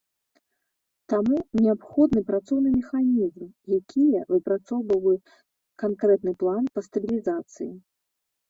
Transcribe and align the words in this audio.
Таму, 1.11 1.37
неабходны 1.63 2.23
працоўны 2.29 2.69
механізм, 2.77 3.43
якія 3.79 4.19
выпрацаваў 4.37 4.97
бы 5.05 5.13
канкрэтны 5.85 6.33
план 6.41 6.63
па 6.79 6.87
стабілізацыі. 6.89 7.71